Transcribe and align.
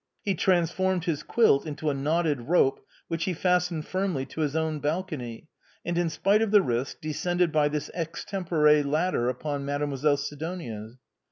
He 0.25 0.33
transformed 0.33 1.05
his 1.05 1.21
quilt 1.21 1.67
into 1.67 1.91
a 1.91 1.93
knotted 1.93 2.49
rope, 2.49 2.83
which 3.07 3.25
he 3.25 3.33
fastened 3.35 3.85
firmly 3.85 4.25
to 4.25 4.41
his 4.41 4.55
own 4.55 4.79
balcony, 4.79 5.47
and 5.85 5.95
in 5.95 6.09
spite 6.09 6.41
of 6.41 6.49
the 6.49 6.63
risk, 6.63 6.99
descended 7.01 7.51
by 7.51 7.67
this 7.67 7.91
extempore 7.93 8.83
ladder 8.83 9.29
upon 9.29 9.63
Made 9.63 9.81
moiselle 9.81 10.17
Sidonia's. 10.17 10.97